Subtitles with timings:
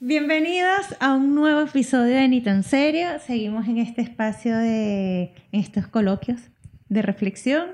[0.00, 3.08] Bienvenidos a un nuevo episodio de Ni tan serio.
[3.26, 6.40] Seguimos en este espacio de estos coloquios
[6.88, 7.66] de reflexión.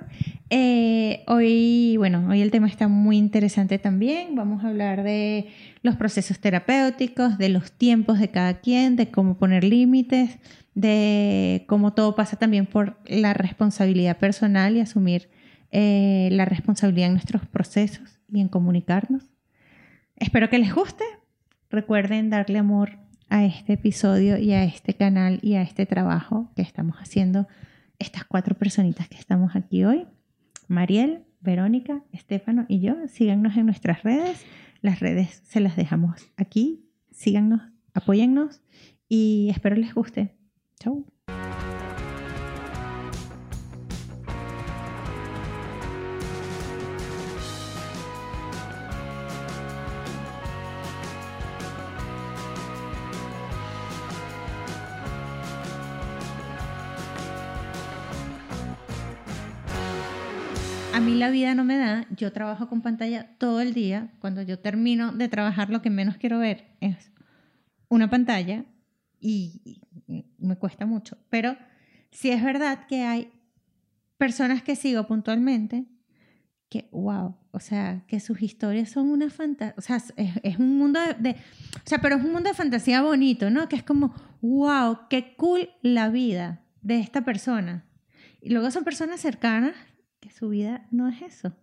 [0.49, 4.37] Eh, hoy, bueno, hoy el tema está muy interesante también.
[4.37, 5.49] Vamos a hablar de
[5.83, 10.39] los procesos terapéuticos, de los tiempos de cada quien, de cómo poner límites,
[10.75, 15.29] de cómo todo pasa también por la responsabilidad personal y asumir
[15.73, 19.25] eh, la responsabilidad en nuestros procesos y en comunicarnos.
[20.17, 21.05] Espero que les guste.
[21.75, 26.63] Recuerden darle amor a este episodio y a este canal y a este trabajo que
[26.63, 27.49] estamos haciendo
[27.99, 30.07] estas cuatro personitas que estamos aquí hoy.
[30.69, 32.95] Mariel, Verónica, Estefano y yo.
[33.09, 34.47] Síganos en nuestras redes.
[34.83, 36.85] Las redes se las dejamos aquí.
[37.11, 37.61] Síganos,
[37.93, 38.63] apóyennos
[39.09, 40.33] y espero les guste.
[40.79, 41.05] Chau.
[61.25, 65.11] La vida no me da, yo trabajo con pantalla todo el día, cuando yo termino
[65.11, 67.11] de trabajar lo que menos quiero ver es
[67.89, 68.67] una pantalla
[69.19, 69.81] y,
[70.39, 71.57] me cuesta mucho, pero
[72.11, 73.33] sí es verdad que hay
[74.19, 75.87] personas que sigo puntualmente
[76.69, 80.03] que, wow, o sea, que sus historias son una fantasía, o sea,
[80.43, 83.67] es, un mundo de, o sea, pero es un mundo de fantasía bonito, ¿no?
[83.71, 87.87] Que es como, wow, qué cool la vida de esta persona.
[88.43, 89.75] Y luego son personas cercanas
[90.35, 91.57] su vida no es eso.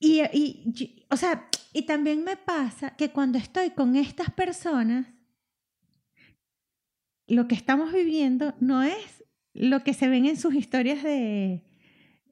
[0.00, 5.06] Y, y, o sea, y también me pasa que cuando estoy con estas personas,
[7.28, 11.64] lo que estamos viviendo no es lo que se ven en sus historias de,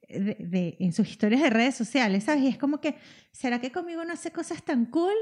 [0.08, 2.42] en sus historias de redes sociales, ¿sabes?
[2.42, 2.96] Y es como que,
[3.30, 5.14] ¿será que conmigo no hace cosas tan cool?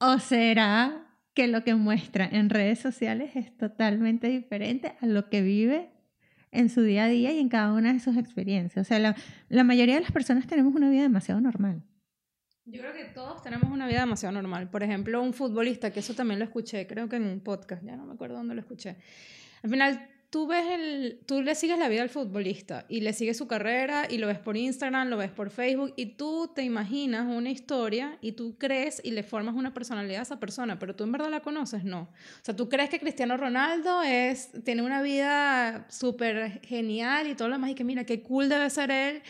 [0.00, 5.40] ¿O será que lo que muestra en redes sociales es totalmente diferente a lo que
[5.40, 5.93] vive
[6.54, 8.86] en su día a día y en cada una de sus experiencias.
[8.86, 9.14] O sea,
[9.48, 11.82] la, mayoría de las personas tenemos una vida demasiado normal.
[12.64, 14.70] Yo creo que todos tenemos una vida demasiado normal.
[14.70, 17.96] Por ejemplo, un futbolista, que eso también lo escuché, creo que en un podcast, ya
[17.96, 18.96] no me acuerdo dónde lo escuché.
[19.62, 23.36] Al final, tú ves el, tú le sigues la vida al futbolista y le sigues
[23.36, 27.28] su carrera y lo ves por Instagram, lo ves por Facebook y tú te imaginas
[27.28, 31.04] una historia y tú crees y le formas una personalidad a esa persona, pero tú
[31.04, 32.00] en verdad la conoces, no.
[32.00, 37.46] O sea, tú crees que Cristiano Ronaldo es, tiene una vida súper genial y todo
[37.46, 39.22] lo demás y que mira, qué cool debe ser él.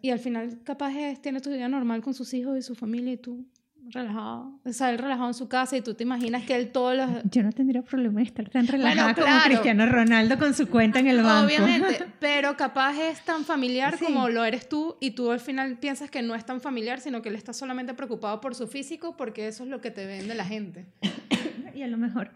[0.00, 3.12] Y al final capaz es, tiene tu vida normal con sus hijos y su familia
[3.12, 3.44] y tú
[3.90, 6.96] relajado, o sea, él relajado en su casa y tú te imaginas que él todos
[6.96, 7.08] los...
[7.30, 11.08] Yo no tendría problema de estar tan relajado como Cristiano Ronaldo con su cuenta en
[11.08, 11.46] el banco.
[11.46, 16.10] Obviamente, pero capaz es tan familiar como lo eres tú y tú al final piensas
[16.10, 19.48] que no es tan familiar, sino que él está solamente preocupado por su físico porque
[19.48, 20.86] eso es lo que te vende la gente.
[21.74, 22.30] y a lo mejor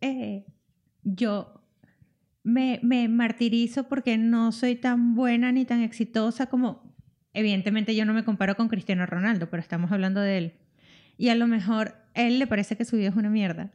[0.00, 0.46] eh,
[1.02, 1.60] yo
[2.44, 6.86] me, me martirizo porque no soy tan buena ni tan exitosa como...
[7.34, 10.54] Evidentemente yo no me comparo con Cristiano Ronaldo, pero estamos hablando de él
[11.18, 13.72] y a lo mejor a él le parece que su vida es una mierda.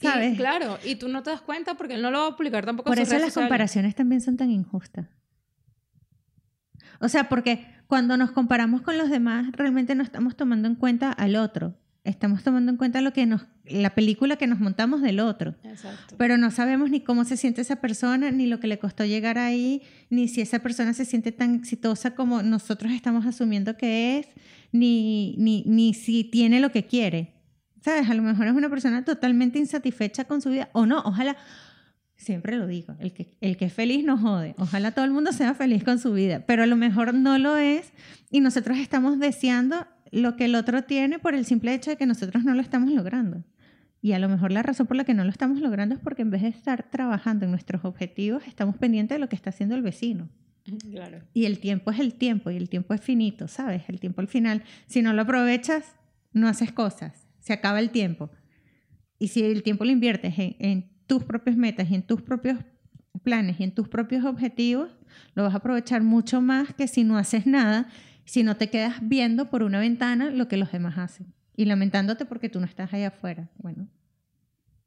[0.00, 0.36] ¿Sabes?
[0.36, 2.90] claro, y tú no te das cuenta porque él no lo va a publicar tampoco.
[2.90, 5.06] Por eso las comparaciones también son tan injustas.
[6.98, 11.12] O sea, porque cuando nos comparamos con los demás, realmente no estamos tomando en cuenta
[11.12, 11.76] al otro.
[12.04, 15.54] Estamos tomando en cuenta lo que nos, la película que nos montamos del otro.
[15.62, 16.16] Exacto.
[16.18, 19.38] Pero no sabemos ni cómo se siente esa persona, ni lo que le costó llegar
[19.38, 24.26] ahí, ni si esa persona se siente tan exitosa como nosotros estamos asumiendo que es,
[24.72, 27.34] ni, ni, ni si tiene lo que quiere.
[27.80, 28.08] ¿Sabes?
[28.08, 30.70] A lo mejor es una persona totalmente insatisfecha con su vida.
[30.72, 31.36] O no, ojalá,
[32.16, 34.54] siempre lo digo, el que, el que es feliz no jode.
[34.58, 37.56] Ojalá todo el mundo sea feliz con su vida, pero a lo mejor no lo
[37.56, 37.92] es
[38.30, 42.06] y nosotros estamos deseando lo que el otro tiene por el simple hecho de que
[42.06, 43.42] nosotros no lo estamos logrando.
[44.00, 46.22] Y a lo mejor la razón por la que no lo estamos logrando es porque
[46.22, 49.74] en vez de estar trabajando en nuestros objetivos, estamos pendientes de lo que está haciendo
[49.74, 50.28] el vecino.
[50.90, 51.22] Claro.
[51.34, 53.82] Y el tiempo es el tiempo y el tiempo es finito, ¿sabes?
[53.88, 55.96] El tiempo al final, si no lo aprovechas,
[56.32, 58.30] no haces cosas, se acaba el tiempo.
[59.18, 62.58] Y si el tiempo lo inviertes en, tus propias metas en tus propios
[63.22, 64.90] planes y en tus propios objetivos,
[65.34, 67.88] lo vas a aprovechar mucho más que si no haces nada,
[68.24, 72.24] si no te quedas viendo por una ventana lo que los demás hacen y lamentándote
[72.24, 73.50] porque tú no estás allá afuera.
[73.58, 73.88] Bueno,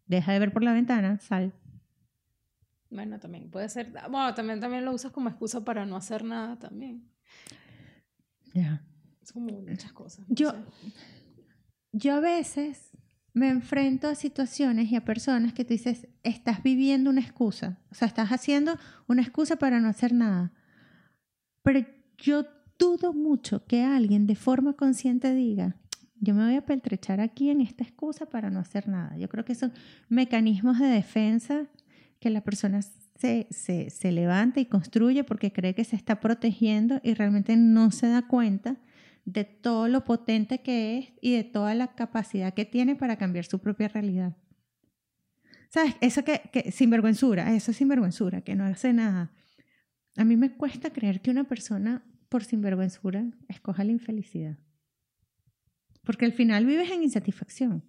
[0.07, 1.53] deja de ver por la ventana, sal.
[2.95, 3.91] Bueno, también puede ser.
[4.09, 7.07] Bueno, también, también lo usas como excusa para no hacer nada también.
[8.53, 8.81] Ya.
[9.21, 10.25] Es como muchas cosas.
[10.29, 10.53] yo,
[11.91, 12.91] yo a veces
[13.33, 17.79] me enfrento a situaciones y a personas que tú dices, estás viviendo una excusa.
[17.91, 18.77] O sea, estás haciendo
[19.07, 20.53] una excusa para no hacer nada.
[21.63, 21.85] Pero
[22.17, 22.45] yo
[22.79, 25.75] dudo mucho que alguien de forma consciente diga,
[26.21, 29.17] yo me voy a peltrechar aquí en esta excusa para no hacer nada.
[29.17, 29.73] Yo creo que son
[30.07, 31.67] mecanismos de defensa
[32.19, 36.99] que la persona se, se, se levanta y construye porque cree que se está protegiendo
[37.03, 38.77] y realmente no se da cuenta
[39.25, 43.45] de todo lo potente que es y de toda la capacidad que tiene para cambiar
[43.45, 44.37] su propia realidad.
[45.69, 45.95] ¿Sabes?
[45.99, 49.31] Eso que, que sinvergüenzura, eso es sinvergüenzura, que no hace nada.
[50.15, 54.57] A mí me cuesta creer que una persona por sinvergüenzura escoja la infelicidad.
[56.03, 57.83] Porque al final vives en insatisfacción.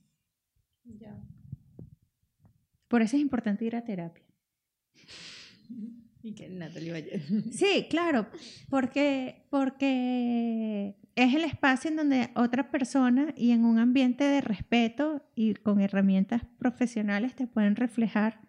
[2.97, 4.25] Por eso es importante ir a terapia.
[6.23, 7.21] Y que Natalie vaya.
[7.53, 8.27] Sí, claro,
[8.71, 15.23] porque, porque es el espacio en donde otra persona y en un ambiente de respeto
[15.35, 18.41] y con herramientas profesionales te pueden reflejar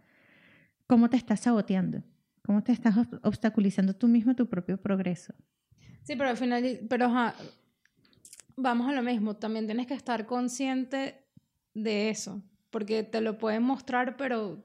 [0.85, 2.05] cómo te estás saboteando,
[2.41, 5.33] cómo te estás obstaculizando tú mismo tu propio progreso.
[6.03, 7.11] Sí, pero al final, pero
[8.55, 11.25] vamos a lo mismo, también tienes que estar consciente
[11.73, 14.63] de eso, porque te lo pueden mostrar, pero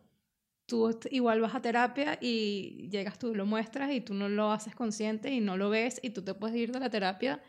[0.66, 4.74] tú igual vas a terapia y llegas tú lo muestras y tú no lo haces
[4.74, 7.40] consciente y no lo ves y tú te puedes ir de la terapia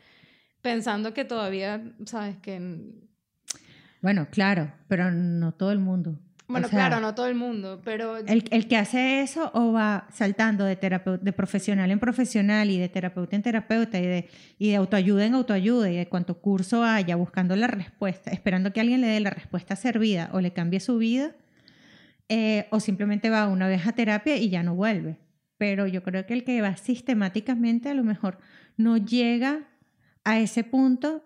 [0.62, 2.60] pensando que todavía, sabes, que...
[4.02, 6.18] Bueno, claro, pero no todo el mundo.
[6.48, 8.18] Bueno, claro, no todo el mundo, pero...
[8.18, 12.90] El, el, que hace eso o va saltando de, de profesional en profesional y de
[12.90, 14.30] terapeuta en terapeuta y de,
[14.60, 18.82] y de autoayuda en autoayuda y de cuánto curso haya buscando la respuesta, esperando que
[18.82, 21.34] alguien le dé la respuesta servida o le cambie su vida,
[22.30, 25.18] eh, o simplemente va una vez a terapia y ya no vuelve.
[25.58, 28.38] Pero yo creo que el que va sistemáticamente a lo mejor
[28.76, 29.68] no llega
[30.24, 31.24] a ese punto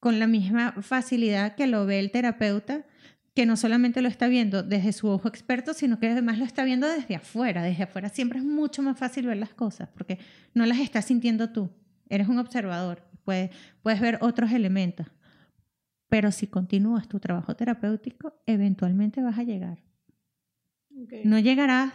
[0.00, 2.84] con la misma facilidad que lo ve el terapeuta,
[3.38, 6.64] que no solamente lo está viendo desde su ojo experto, sino que además lo está
[6.64, 7.62] viendo desde afuera.
[7.62, 10.18] Desde afuera siempre es mucho más fácil ver las cosas, porque
[10.54, 11.70] no las estás sintiendo tú.
[12.08, 15.06] Eres un observador, puedes, puedes ver otros elementos.
[16.08, 19.84] Pero si continúas tu trabajo terapéutico, eventualmente vas a llegar.
[21.22, 21.92] No llegarás,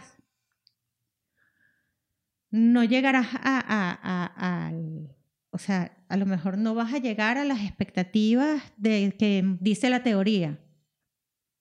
[2.50, 4.72] no llegarás a, a, a,
[5.50, 9.90] o sea, a lo mejor no vas a llegar a las expectativas de que dice
[9.90, 10.58] la teoría,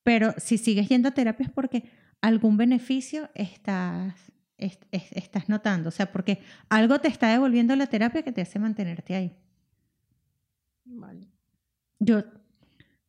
[0.03, 1.89] pero si sigues yendo a terapia es porque
[2.21, 4.15] algún beneficio estás,
[4.57, 6.39] estás notando, o sea, porque
[6.69, 9.35] algo te está devolviendo la terapia que te hace mantenerte ahí.
[10.85, 11.27] Vale.
[11.99, 12.23] Yo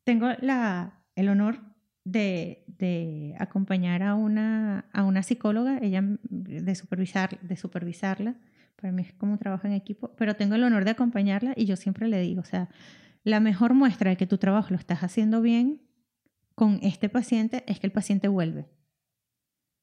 [0.05, 1.61] tengo la, el honor
[2.05, 8.37] de, de, acompañar a una, a una psicóloga, ella de, supervisar, de supervisarla
[8.77, 11.65] para mí es como un trabajo en equipo, pero tengo el honor de acompañarla y
[11.65, 12.69] yo siempre le digo, o sea,
[13.23, 15.81] la mejor muestra de que tu trabajo lo estás haciendo bien
[16.55, 18.63] con este paciente es que el paciente vuelve.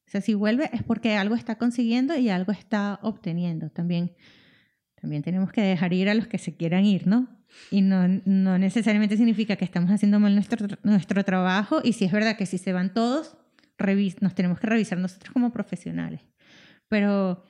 [0.06, 3.70] O sea, si vuelve es porque algo está consiguiendo y algo está obteniendo.
[3.70, 4.12] También,
[5.00, 7.28] también tenemos que dejar ir a los que se quieran ir, ¿no?
[7.70, 12.12] Y no, no necesariamente significa que estamos haciendo mal nuestro, nuestro trabajo y si es
[12.12, 13.36] verdad que si se van todos,
[14.20, 16.20] nos tenemos que revisar nosotros como profesionales.
[16.88, 17.44] Pero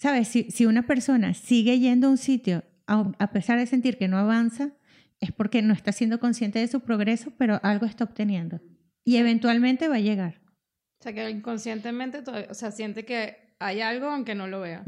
[0.00, 0.28] ¿Sabes?
[0.28, 4.70] Si, una persona sigue yendo a un sitio a, pesar de sentir que no avanza,
[5.20, 8.60] es porque no está siendo consciente de su progreso, pero algo está obteniendo.
[9.04, 10.40] Y eventualmente va a llegar.
[10.98, 14.84] O sea, que inconscientemente, o sea, siente que hay algo aunque no lo vea.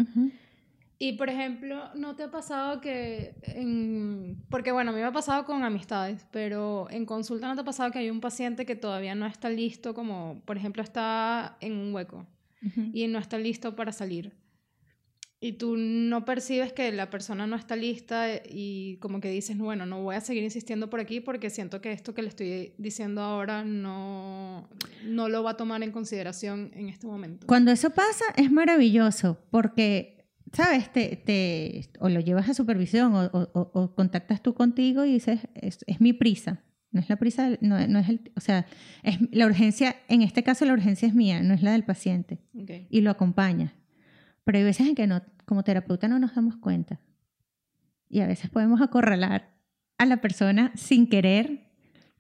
[0.99, 5.13] Y, por ejemplo, ¿no te ha pasado que, en, porque bueno, a mí me ha
[5.13, 8.77] pasado con amistades, pero en consulta no te ha pasado que hay un paciente que
[8.77, 12.27] todavía no está listo, como, por ejemplo, está en un hueco
[12.93, 14.33] y no está listo para salir?
[15.43, 19.87] Y tú no percibes que la persona no está lista y como que dices, bueno,
[19.87, 23.23] no voy a seguir insistiendo por aquí porque siento que esto que le estoy diciendo
[23.23, 24.69] ahora no,
[25.05, 27.45] no lo va a tomar en consideración en este momento.
[27.49, 30.93] Cuando eso pasa es maravilloso porque, ¿sabes?
[30.93, 35.41] Te, te o lo llevas a supervisión o, o, o contactas tú contigo y dices,
[35.57, 36.63] es, es mi prisa.
[36.93, 38.67] No es la prisa, no, no, es el, o sea,
[39.03, 42.39] es la urgencia, en este caso la urgencia es mía, no es la del paciente.
[42.91, 43.75] Y lo acompaña.
[44.45, 47.01] Pero hay veces en que no, como terapeuta no nos damos cuenta.
[48.09, 49.53] Y a veces podemos acorralar
[49.99, 51.71] a la persona sin querer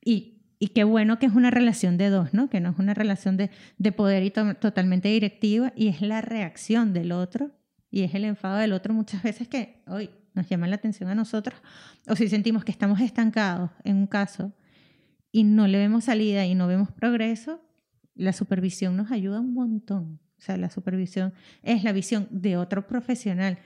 [0.04, 2.48] y, y qué bueno que es una relación de dos, ¿no?
[2.48, 6.92] Que no es una relación de, de poder y totalmente directiva y es la reacción
[6.92, 7.50] del otro
[7.90, 11.14] y es el enfado del otro muchas veces que hoy nos llama la atención a
[11.14, 11.60] nosotros
[12.08, 14.52] o si sentimos que estamos estancados en un caso
[15.32, 17.60] y no le vemos salida y no vemos progreso,
[18.14, 20.20] la supervisión nos ayuda un montón.
[20.42, 21.32] O sea, la supervisión
[21.62, 23.58] es la visión de otro profesional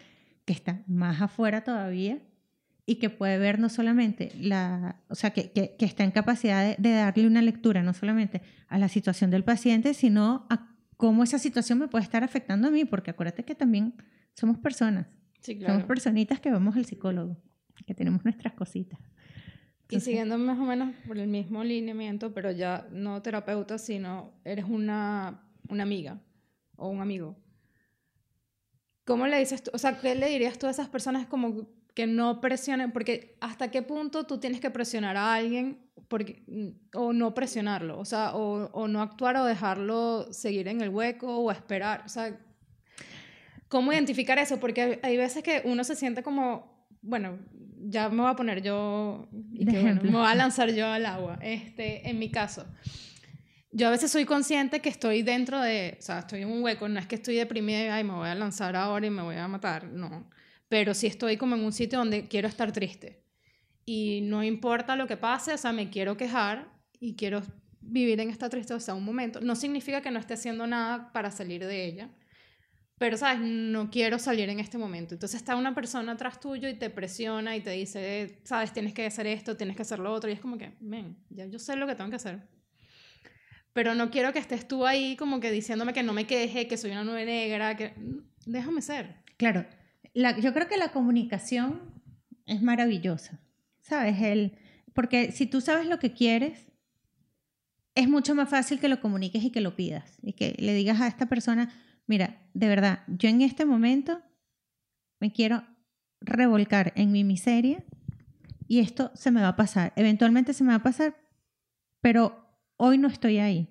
[0.45, 2.19] que está más afuera todavía
[2.85, 6.91] y que puede ver no solamente la, o sea, que, que, está en capacidad de,
[6.91, 10.69] darle una lectura no solamente a la situación del paciente, sino a
[10.99, 13.95] cómo esa situación me puede estar afectando a mí, porque acuérdate que también
[14.35, 15.07] somos personas,
[15.41, 17.39] somos personitas que vamos al psicólogo,
[17.87, 19.01] que tenemos nuestras cositas.
[19.89, 24.67] Y siguiendo más o menos por el mismo lineamiento, pero ya no terapeuta, sino eres
[24.67, 25.41] una,
[25.71, 26.21] una amiga
[26.77, 27.37] o un amigo.
[29.05, 29.71] ¿Cómo le dices tú?
[29.73, 32.93] O sea, ¿qué le dirías tú a esas personas como que no presionen?
[32.93, 35.79] Porque ¿hasta qué punto tú tienes que presionar a alguien
[36.09, 36.43] porque,
[36.93, 37.99] o no presionarlo?
[37.99, 42.03] O sea, o, o no actuar o dejarlo seguir en el hueco o esperar.
[42.05, 42.37] O sea,
[43.69, 44.59] ¿cómo identificar eso?
[44.59, 47.39] Porque hay veces que uno se siente como, bueno,
[47.89, 51.07] ya me voy a poner yo, y que, bueno, me voy a lanzar yo al
[51.07, 51.39] agua.
[51.41, 52.67] Este, en mi caso,
[53.77, 56.89] yo a veces soy consciente que estoy dentro de, o sea, estoy en un hueco,
[56.89, 59.47] no es que estoy deprimida y me voy a lanzar ahora y me voy a
[59.49, 60.31] matar, no.
[60.69, 63.23] Pero sí estoy como en un sitio donde quiero estar triste.
[63.85, 67.43] Y no importa lo que pase, o sea, me quiero quejar y quiero
[67.83, 69.43] vivir en esta tristeza un momento.
[69.43, 72.11] No significa que no esté haciendo nada para salir de ella,
[72.97, 73.41] pero, ¿sabes?
[73.43, 75.15] No quiero salir en este momento.
[75.15, 78.73] Entonces está una persona atrás tuyo y te presiona y te dice, ¿sabes?
[78.73, 80.31] Tienes que hacer esto, tienes que hacer lo otro.
[80.31, 82.56] Y es como que, ven, ya yo sé lo que tengo que hacer.
[83.77, 86.79] Pero no quiero que estés tú ahí como que diciéndome que no me queje, que
[86.79, 87.93] soy una nube negra, que
[88.47, 89.17] déjame ser.
[89.37, 89.67] Claro,
[90.15, 91.93] la, yo creo que la comunicación
[92.47, 93.39] es maravillosa,
[93.83, 94.21] ¿sabes?
[94.23, 94.57] El,
[94.95, 96.67] porque si tú sabes lo que quieres,
[97.95, 100.19] es mucho más fácil que lo comuniques y que lo pidas.
[100.23, 101.71] Y que le digas a esta persona,
[102.07, 104.23] Mira, de verdad, yo en este momento
[105.21, 105.65] me quiero
[106.21, 107.85] revolcar en mi miseria
[108.69, 109.93] y esto se me va a pasar.
[109.97, 111.17] Eventualmente se me va a pasar,
[112.01, 112.46] pero
[112.77, 113.69] hoy no estoy ahí.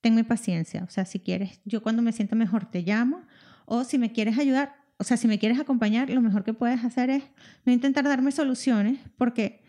[0.00, 0.84] Tenme paciencia.
[0.84, 3.22] O sea, si quieres, yo cuando me siento mejor te llamo
[3.66, 6.84] o si me quieres ayudar, o sea, si me quieres acompañar, lo mejor que puedes
[6.84, 7.22] hacer es
[7.64, 9.62] no intentar darme soluciones porque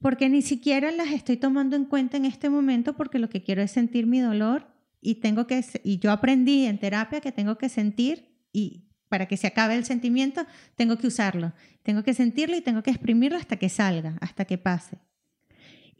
[0.00, 3.62] porque ni siquiera las estoy tomando en cuenta en este momento porque lo que quiero
[3.62, 4.68] es sentir mi dolor
[5.00, 9.38] y tengo que y yo aprendí en terapia que tengo que sentir y para que
[9.38, 10.46] se acabe el sentimiento
[10.76, 14.58] tengo que usarlo, tengo que sentirlo y tengo que exprimirlo hasta que salga, hasta que
[14.58, 14.98] pase.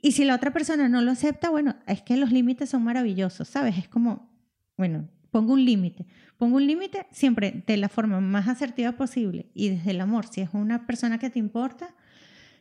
[0.04, 3.48] Y si la otra persona no lo acepta, bueno, es que los límites son maravillosos,
[3.48, 3.78] ¿sabes?
[3.78, 4.30] Es como,
[4.76, 6.04] bueno, pongo un límite.
[6.36, 10.26] Pongo un límite siempre de la forma más asertiva posible y desde el amor.
[10.26, 11.94] Si es una persona que te importa,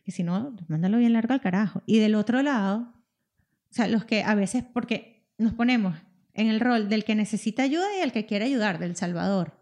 [0.05, 1.83] y si no, mándalo bien largo al carajo.
[1.85, 2.93] Y del otro lado,
[3.69, 5.97] o sea, los que a veces, porque nos ponemos
[6.33, 9.59] en el rol del que necesita ayuda y el que quiere ayudar, del Salvador.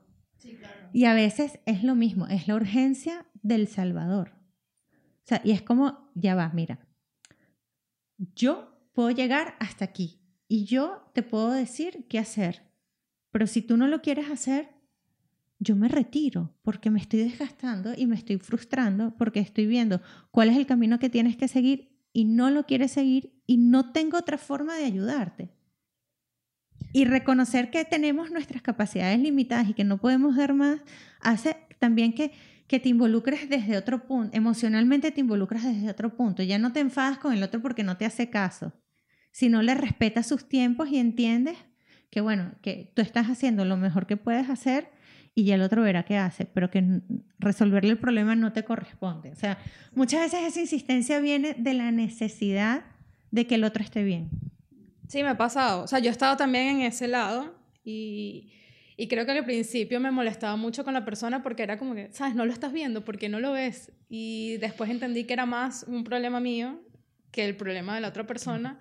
[0.94, 4.34] Y a veces es lo mismo, es la urgencia del Salvador.
[4.94, 6.78] O sea, y es como, ya va, mira,
[8.36, 12.72] yo puedo llegar hasta aquí y yo te puedo decir qué hacer,
[13.32, 14.70] pero si tú no lo quieres hacer,
[15.60, 20.02] yo me retiro porque me estoy desgastando y me estoy frustrando porque estoy viendo
[20.32, 23.92] cuál es el camino que tienes que seguir y no lo quieres seguir y no
[23.92, 25.52] tengo otra forma de ayudarte.
[26.94, 30.82] Y reconocer que tenemos nuestras capacidades limitadas y que no podemos dar más,
[31.22, 32.32] hace también que,
[32.72, 36.42] que te involucres desde otro punto, emocionalmente te involucras desde otro punto.
[36.42, 38.72] Ya no te enfadas con el otro porque no te hace caso,
[39.34, 41.58] sino le respetas sus tiempos y entiendes
[42.10, 44.90] que, bueno, que tú estás haciendo lo mejor que puedes hacer
[45.36, 47.02] y ya el otro verá qué hace, pero que
[47.40, 49.34] resolverle el problema no te corresponde.
[49.34, 49.58] O sea,
[49.94, 52.86] muchas veces esa insistencia viene de la necesidad
[53.32, 54.30] de que el otro esté bien.
[55.10, 55.84] Sí, me ha pasado.
[55.84, 58.54] O sea, yo he estado también en ese lado y,
[59.02, 62.12] y creo que al principio me molestaba mucho con la persona porque era como que,
[62.12, 62.36] ¿sabes?
[62.36, 63.92] No lo estás viendo, porque no lo ves?
[64.10, 66.80] Y después entendí que era más un problema mío
[67.32, 68.78] que el problema de la otra persona.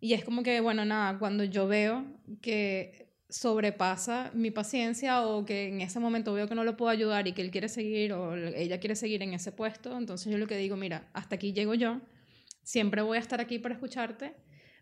[0.00, 2.04] Y es como que, bueno, nada, cuando yo veo
[2.42, 7.28] que sobrepasa mi paciencia o que en ese momento veo que no lo puedo ayudar
[7.28, 10.48] y que él quiere seguir o ella quiere seguir en ese puesto, entonces yo lo
[10.48, 12.00] que digo, mira, hasta aquí llego yo,
[12.64, 14.34] siempre voy a estar aquí para escucharte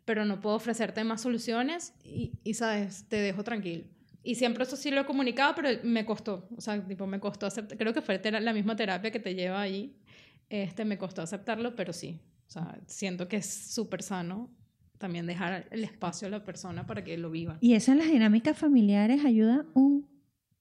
[0.06, 3.84] pero no puedo ofrecerte más soluciones y, y, sabes, te dejo tranquilo.
[4.28, 7.46] Y siempre eso sí lo he comunicado, pero me costó, o sea, tipo, me costó
[7.46, 9.96] aceptar, creo que fue la misma terapia que te lleva ahí,
[10.50, 14.50] este, me costó aceptarlo, pero sí, o sea, siento que es súper sano
[14.98, 17.56] también dejar el espacio a la persona para que lo viva.
[17.62, 20.06] Y eso en las dinámicas familiares ayuda un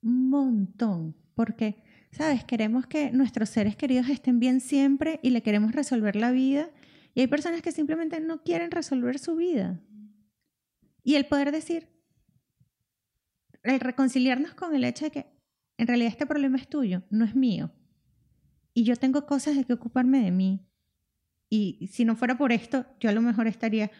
[0.02, 2.46] montón, porque, ¿sabes?
[2.46, 6.70] Queremos que nuestros seres queridos estén bien siempre y le queremos resolver la vida
[7.14, 9.82] y hay personas que simplemente no quieren resolver su vida.
[11.04, 11.97] Y el poder decir,
[13.64, 15.26] el reconciliarnos con el hecho de que
[15.78, 17.72] en realidad este problema es tuyo, no es mío.
[18.74, 20.68] Y yo tengo cosas de que ocuparme de mí.
[21.50, 23.92] Y si no fuera por esto, yo a lo mejor estaría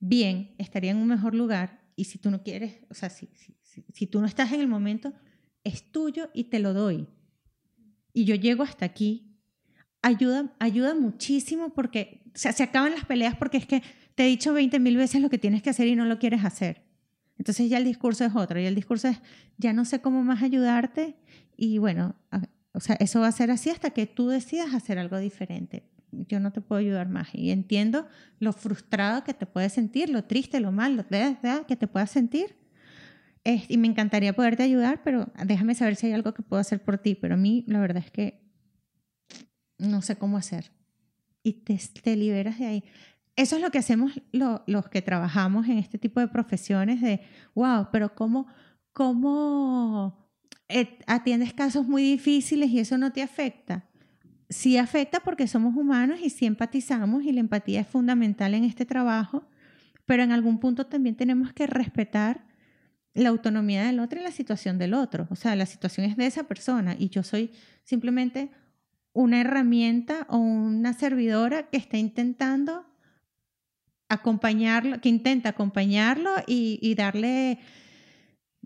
[0.00, 1.80] bien, estaría en un mejor lugar.
[1.96, 4.68] Y si tú no quieres, o sea, si, si, si tú no estás en el
[4.68, 5.12] momento,
[5.64, 7.08] es tuyo y te lo doy.
[8.12, 9.28] Y yo llego hasta aquí
[10.02, 13.82] ayuda, ayuda muchísimo porque o se acaban las peleas porque es que
[14.14, 16.44] te he dicho 20 mil veces lo que tienes que hacer y no lo quieres
[16.44, 16.87] hacer.
[17.38, 19.20] Entonces ya el discurso es otro y el discurso es,
[19.56, 21.16] ya no sé cómo más ayudarte
[21.56, 22.14] y bueno,
[22.72, 25.84] o sea, eso va a ser así hasta que tú decidas hacer algo diferente.
[26.10, 27.28] yo no te puedo ayudar más.
[27.34, 28.06] Y entiendo
[28.38, 32.56] lo frustrado que te puedes sentir, lo triste, lo mal, lo que te puedas sentir.
[33.44, 36.98] y me encantaría poderte ayudar, pero déjame saber si hay algo que puedo hacer por
[36.98, 37.14] ti.
[37.14, 38.40] Pero a mí la verdad es que
[39.78, 40.70] no sé cómo hacer.
[41.42, 42.84] Y te, te liberas de ahí.
[43.38, 47.20] Eso es lo que hacemos los que trabajamos en este tipo de profesiones de,
[47.54, 48.48] wow, pero ¿cómo,
[48.92, 50.28] cómo
[50.68, 53.84] eh, atiendes casos muy difíciles y eso no te afecta?
[54.48, 58.84] Sí afecta porque somos humanos y sí empatizamos y la empatía es fundamental en este
[58.84, 59.48] trabajo,
[60.04, 62.44] pero en algún punto también tenemos que respetar
[63.14, 65.28] la autonomía del otro y la situación del otro.
[65.30, 67.52] O sea, la situación es de esa persona y yo soy
[67.84, 68.50] simplemente
[69.12, 72.88] una herramienta o una servidora que está intentando
[74.08, 77.58] acompañarlo, que intenta acompañarlo y, darle,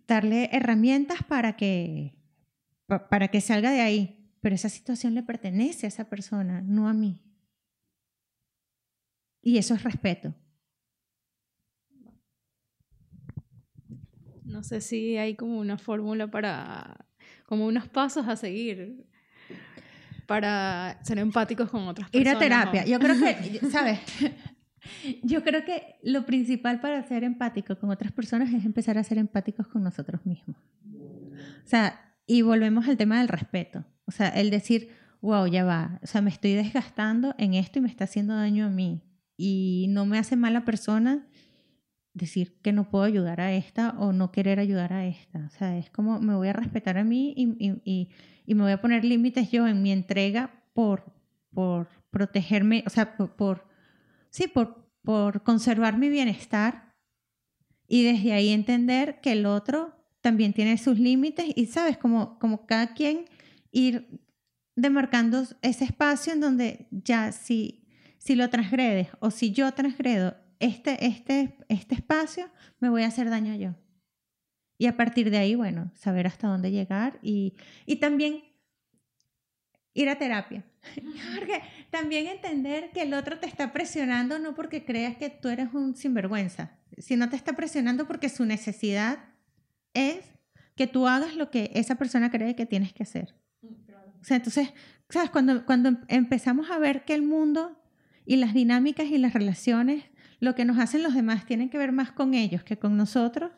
[0.07, 2.15] darle herramientas para que,
[2.87, 4.19] para que salga de ahí.
[4.41, 7.21] Pero esa situación le pertenece a esa persona, no a mí.
[9.41, 10.35] Y eso es respeto.
[14.45, 17.07] No sé si hay como una fórmula para,
[17.47, 19.07] como unos pasos a seguir
[20.27, 22.33] para ser empáticos con otras personas.
[22.33, 22.85] Ir a terapia.
[22.87, 23.99] Yo creo que, ¿sabes?
[25.23, 29.19] Yo creo que lo principal para ser empático con otras personas es empezar a ser
[29.19, 30.57] empáticos con nosotros mismos.
[31.65, 33.85] O sea, y volvemos al tema del respeto.
[34.07, 37.83] O sea, el decir, wow, ya va, o sea, me estoy desgastando en esto y
[37.83, 39.03] me está haciendo daño a mí.
[39.37, 41.27] Y no me hace mala persona
[42.15, 45.47] decir que no puedo ayudar a esta o no querer ayudar a esta.
[45.47, 48.11] O sea, es como me voy a respetar a mí y, y,
[48.45, 51.05] y, me voy a poner límites yo en mi entrega por,
[51.55, 53.72] por protegerme, o sea, por
[54.33, 56.97] sí, por, por conservar mi bienestar
[57.87, 62.67] y desde ahí entender que el otro también tiene sus límites y, sabes, como, como
[62.67, 63.27] cada quien
[63.71, 64.21] ir
[64.75, 67.87] demarcando ese espacio en donde ya si,
[68.19, 73.29] si lo transgredes o si yo transgredo este, este, este espacio, me voy a hacer
[73.29, 73.75] daño yo.
[74.79, 77.55] Y a partir de ahí, bueno, saber hasta dónde llegar y,
[77.85, 78.45] y también
[79.93, 80.65] ir a terapia.
[81.39, 85.73] Porque también entender que el otro te está presionando no porque creas que tú eres
[85.73, 89.19] un sinvergüenza, sino te está presionando porque su necesidad
[89.95, 90.25] es
[90.75, 93.35] que tú hagas lo que esa persona cree que tienes que hacer.
[93.63, 94.73] O sea, entonces,
[95.09, 95.31] ¿sabes?
[95.31, 97.79] Cuando, cuando empezamos a ver que el mundo
[98.25, 100.05] y las dinámicas y las relaciones,
[100.41, 103.51] lo que nos hacen los demás tienen que ver más con ellos que con nosotros,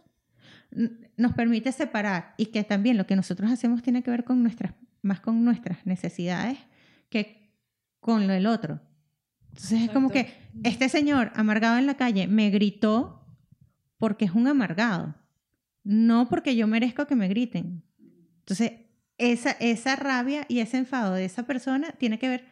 [1.17, 4.75] nos permite separar y que también lo que nosotros hacemos tiene que ver con nuestras
[5.03, 6.59] más con nuestras necesidades
[7.15, 7.55] que
[8.01, 8.81] con lo del otro.
[9.51, 13.25] Entonces es como que este señor amargado en la calle me gritó
[13.99, 15.15] porque es un amargado,
[15.85, 17.85] no porque yo merezco que me griten.
[18.41, 18.73] Entonces,
[19.17, 22.45] esa, esa rabia y ese enfado de esa persona tiene que ver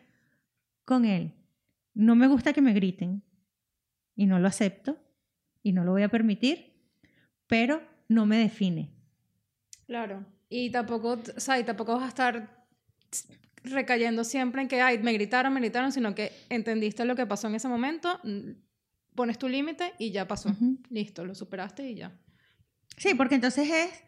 [0.85, 1.35] con él.
[1.92, 3.25] No me gusta que me griten
[4.14, 4.96] y no lo acepto
[5.62, 6.72] y no lo voy a permitir,
[7.48, 8.90] pero no me define.
[9.87, 10.25] Claro.
[10.48, 12.64] Y tampoco, o sea, y tampoco vas a estar
[13.64, 17.48] recayendo siempre en que, ay, me gritaron, me gritaron, sino que entendiste lo que pasó
[17.48, 18.51] en ese momento, mm,
[19.14, 20.55] pones tu límite y ya pasó.
[20.90, 22.12] Listo, lo superaste y ya.
[22.96, 24.05] Sí, porque entonces es,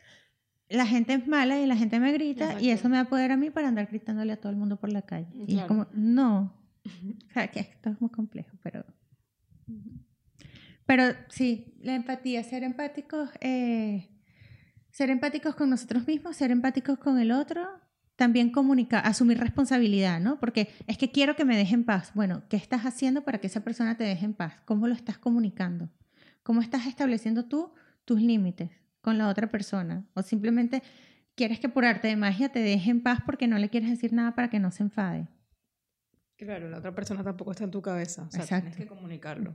[0.68, 3.36] la gente es mala y la gente me grita y eso me da poder a
[3.36, 5.28] mí para andar gritándole a todo el mundo por la calle.
[5.46, 6.54] Y es como, no.
[6.84, 8.84] O sea, que esto es muy complejo, pero...
[10.86, 14.14] Pero sí, la empatía, ser empáticos eh,
[14.94, 17.66] ser empáticos con nosotros mismos, ser empáticos con el otro,
[18.16, 20.38] también comunicar, asumir responsabilidad, ¿no?
[20.38, 22.12] Porque es que quiero que me deje en paz.
[22.14, 24.60] Bueno, ¿qué estás haciendo para que esa persona te deje en paz?
[24.64, 25.88] ¿Cómo lo estás comunicando?
[26.42, 27.72] ¿Cómo estás estableciendo tú
[28.04, 30.04] tus límites con la otra persona?
[30.14, 30.82] O simplemente
[31.34, 34.12] quieres que por arte de magia te deje en paz porque no le quieres decir
[34.12, 35.26] nada para que no se enfade.
[36.36, 38.24] Claro, la otra persona tampoco está en tu cabeza.
[38.24, 39.54] O sea, tienes que comunicarlo.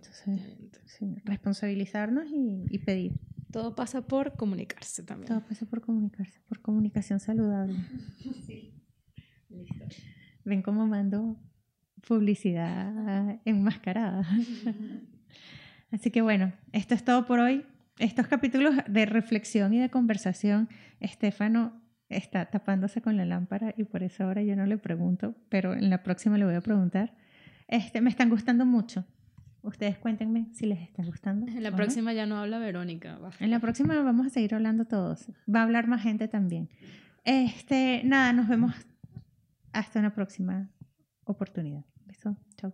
[0.86, 3.14] sí, responsabilizarnos y, y pedir.
[3.52, 5.28] Todo pasa por comunicarse también.
[5.28, 7.76] Todo pasa por comunicarse, por comunicación saludable.
[8.46, 8.74] Sí.
[9.50, 9.86] Listo.
[10.46, 11.38] Ven cómo mando
[12.08, 14.28] publicidad enmascarada.
[15.92, 17.66] Así que bueno, esto es todo por hoy.
[17.98, 24.04] Estos capítulos de reflexión y de conversación, Estefano está tapándose con la lámpara y por
[24.04, 27.14] eso ahora yo no le pregunto, pero en la próxima le voy a preguntar.
[27.68, 29.06] Este, me están gustando mucho.
[29.62, 31.48] Ustedes cuéntenme si les está gustando.
[31.48, 33.20] En la próxima ya no habla Verónica.
[33.40, 35.30] En la próxima vamos a seguir hablando todos.
[35.54, 36.70] Va a hablar más gente también.
[37.26, 38.74] Este, nada, nos vemos
[39.74, 40.70] hasta una próxima
[41.26, 41.86] oportunidad.
[42.06, 42.38] Beso.
[42.58, 42.74] Chao.